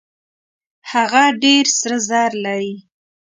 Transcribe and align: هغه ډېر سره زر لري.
هغه 0.91 1.23
ډېر 1.43 1.65
سره 1.79 1.97
زر 2.09 2.31
لري. 2.45 2.73